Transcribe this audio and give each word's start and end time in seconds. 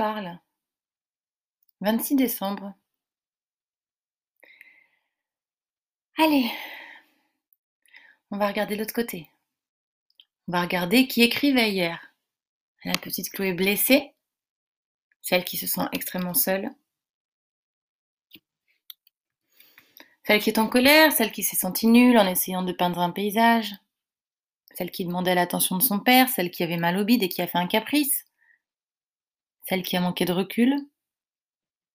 parle. 0.00 0.38
26 1.82 2.16
décembre. 2.16 2.72
Allez, 6.16 6.50
on 8.30 8.38
va 8.38 8.48
regarder 8.48 8.76
l'autre 8.76 8.94
côté. 8.94 9.28
On 10.48 10.52
va 10.52 10.62
regarder 10.62 11.06
qui 11.06 11.20
écrivait 11.20 11.70
hier. 11.70 12.14
La 12.86 12.96
petite 12.96 13.28
Chloé 13.28 13.52
blessée, 13.52 14.14
celle 15.20 15.44
qui 15.44 15.58
se 15.58 15.66
sent 15.66 15.86
extrêmement 15.92 16.32
seule, 16.32 16.70
celle 20.26 20.40
qui 20.40 20.48
est 20.48 20.58
en 20.58 20.66
colère, 20.66 21.12
celle 21.12 21.30
qui 21.30 21.42
s'est 21.42 21.56
sentie 21.56 21.88
nulle 21.88 22.16
en 22.16 22.26
essayant 22.26 22.62
de 22.62 22.72
peindre 22.72 23.00
un 23.00 23.10
paysage, 23.10 23.74
celle 24.72 24.90
qui 24.90 25.04
demandait 25.04 25.34
l'attention 25.34 25.76
de 25.76 25.82
son 25.82 26.00
père, 26.00 26.30
celle 26.30 26.50
qui 26.50 26.62
avait 26.62 26.78
mal 26.78 26.96
au 26.96 27.04
bide 27.04 27.22
et 27.22 27.28
qui 27.28 27.42
a 27.42 27.46
fait 27.46 27.58
un 27.58 27.66
caprice, 27.66 28.24
celle 29.70 29.84
qui 29.84 29.96
a 29.96 30.00
manqué 30.00 30.24
de 30.24 30.32
recul, 30.32 30.74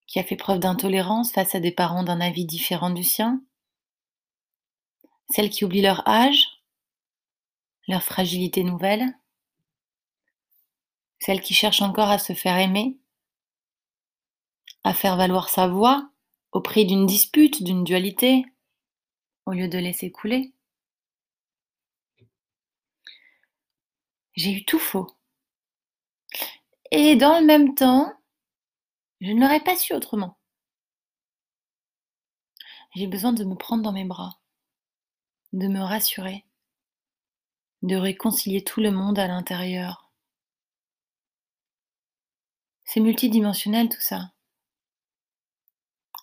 qui 0.08 0.18
a 0.20 0.24
fait 0.24 0.38
preuve 0.38 0.60
d'intolérance 0.60 1.34
face 1.34 1.56
à 1.56 1.60
des 1.60 1.74
parents 1.74 2.04
d'un 2.04 2.22
avis 2.22 2.46
différent 2.46 2.90
du 2.90 3.04
sien, 3.04 3.44
celle 5.30 5.50
qui 5.50 5.66
oublie 5.66 5.82
leur 5.82 6.08
âge, 6.08 6.48
leur 7.90 8.02
fragilité 8.02 8.64
nouvelle, 8.64 9.04
celle 11.20 11.42
qui 11.42 11.54
cherche 11.54 11.82
encore 11.82 12.10
à 12.10 12.18
se 12.18 12.32
faire 12.32 12.58
aimer, 12.58 12.98
à 14.86 14.94
faire 14.94 15.18
valoir 15.18 15.50
sa 15.50 15.68
voix 15.68 16.10
au 16.54 16.62
prix 16.62 16.86
d'une 16.86 17.06
dispute, 17.06 17.62
d'une 17.62 17.84
dualité, 17.84 18.46
au 19.46 19.52
lieu 19.52 19.68
de 19.68 19.80
laisser 19.80 20.14
couler. 20.14 20.54
J'ai 24.34 24.54
eu 24.54 24.64
tout 24.64 24.80
faux. 24.80 25.15
Et 26.92 27.16
dans 27.16 27.40
le 27.40 27.46
même 27.46 27.76
temps, 27.76 28.14
je 29.22 29.32
ne 29.32 29.42
l'aurais 29.42 29.64
pas 29.64 29.76
su 29.76 29.94
autrement. 29.94 30.38
J'ai 32.96 33.08
besoin 33.08 33.34
de 33.34 33.44
me 33.44 33.56
prendre 33.56 33.84
dans 33.84 33.92
mes 33.92 34.06
bras, 34.06 34.40
de 35.52 35.68
me 35.68 35.82
rassurer, 35.82 36.46
de 37.82 37.96
réconcilier 37.96 38.64
tout 38.64 38.82
le 38.82 38.92
monde 38.92 39.20
à 39.20 39.28
l'intérieur. 39.28 40.12
C'est 42.86 43.02
multidimensionnel 43.02 43.90
tout 43.90 44.02
ça. 44.02 44.32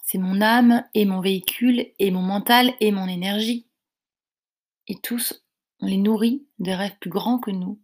C'est 0.03 0.19
mon 0.19 0.41
âme 0.41 0.87
et 0.95 1.05
mon 1.05 1.21
véhicule 1.21 1.93
et 1.99 2.11
mon 2.11 2.23
mental 2.23 2.75
et 2.81 2.93
mon 2.93 3.09
énergie. 3.09 3.67
Et 4.87 5.01
tous, 5.01 5.45
on 5.81 5.87
les 5.87 5.97
nourrit 5.97 6.47
de 6.59 6.73
rêves 6.73 6.97
plus 7.01 7.11
grands 7.11 7.39
que 7.39 7.51
nous, 7.51 7.81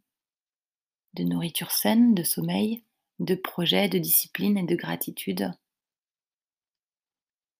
de 1.18 1.24
nourriture 1.24 1.72
saine, 1.72 2.14
de 2.14 2.22
sommeil, 2.22 2.84
de 3.18 3.34
projets, 3.34 3.88
de 3.88 3.98
discipline 3.98 4.56
et 4.56 4.62
de 4.62 4.76
gratitude. 4.76 5.52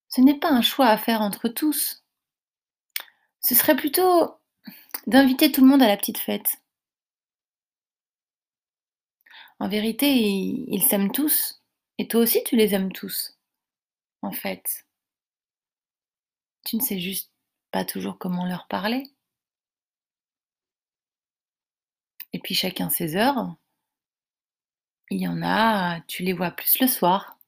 Ce 0.07 0.21
n'est 0.21 0.39
pas 0.39 0.49
un 0.49 0.61
choix 0.61 0.87
à 0.87 0.97
faire 0.97 1.21
entre 1.21 1.49
tous. 1.49 2.03
Ce 3.41 3.55
serait 3.55 3.75
plutôt 3.75 4.35
d'inviter 5.07 5.51
tout 5.51 5.61
le 5.61 5.67
monde 5.67 5.83
à 5.83 5.87
la 5.87 5.97
petite 5.97 6.17
fête. 6.17 6.61
En 9.59 9.67
vérité, 9.67 10.07
ils 10.09 10.83
s'aiment 10.83 11.11
tous, 11.11 11.61
et 11.97 12.07
toi 12.07 12.21
aussi 12.21 12.41
tu 12.45 12.55
les 12.55 12.73
aimes 12.73 12.93
tous, 12.93 13.37
en 14.21 14.31
fait. 14.31 14.85
Tu 16.65 16.77
ne 16.77 16.81
sais 16.81 16.99
juste 16.99 17.31
pas 17.71 17.83
toujours 17.83 18.17
comment 18.17 18.45
leur 18.45 18.67
parler. 18.67 19.03
Et 22.33 22.39
puis 22.39 22.55
chacun 22.55 22.89
ses 22.89 23.15
heures. 23.15 23.55
Il 25.09 25.19
y 25.19 25.27
en 25.27 25.41
a, 25.41 26.01
tu 26.01 26.23
les 26.23 26.33
vois 26.33 26.51
plus 26.51 26.79
le 26.79 26.87
soir, 26.87 27.39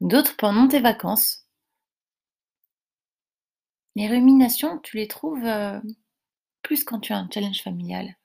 d'autres 0.00 0.36
pendant 0.36 0.66
tes 0.68 0.80
vacances. 0.80 1.46
Les 3.96 4.08
ruminations, 4.08 4.78
tu 4.80 4.96
les 4.96 5.06
trouves 5.06 5.44
euh, 5.44 5.80
plus 6.62 6.84
quand 6.84 7.00
tu 7.00 7.12
as 7.12 7.18
un 7.18 7.28
challenge 7.32 7.62
familial 7.62 8.16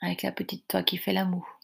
avec 0.00 0.22
la 0.22 0.32
petite 0.32 0.66
toi 0.68 0.82
qui 0.82 0.96
fait 0.96 1.12
l'amour. 1.12 1.59